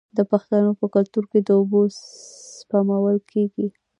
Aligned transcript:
د 0.17 0.19
پښتنو 0.31 0.71
په 0.79 0.85
کلتور 0.95 1.23
کې 1.31 1.39
د 1.43 1.49
اوبو 1.59 1.81
سپمول 2.57 3.17
کیږي. 3.31 3.67